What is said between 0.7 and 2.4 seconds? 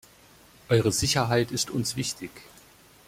Sicherheit ist uns wichtig.